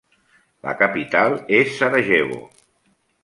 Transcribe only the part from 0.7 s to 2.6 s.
capital és Sarajevo.